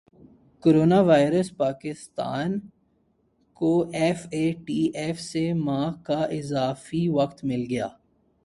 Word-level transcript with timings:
corona 0.63 0.99
virus 1.01 1.49
Pakistan 1.57 2.57
کو 3.61 3.71
F 3.93 4.25
A 4.31 4.43
T 4.67 4.81
F 4.95 5.19
سے 5.21 5.45
ماہ 5.57 5.91
کا 6.03 6.19
اضافی 6.39 7.07
وقت 7.09 7.43
مل 7.45 7.65
گیا 7.69 7.87